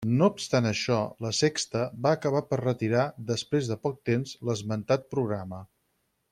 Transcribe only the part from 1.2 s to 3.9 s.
La Sexta va acabar per retirar, després de